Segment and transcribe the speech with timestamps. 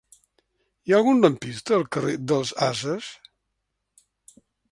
[0.87, 3.11] Hi ha algun lampista al carrer dels Ases?